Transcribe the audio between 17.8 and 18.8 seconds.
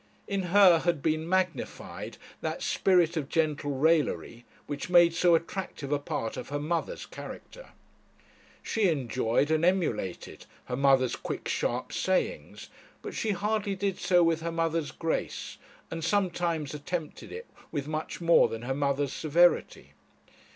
much more than her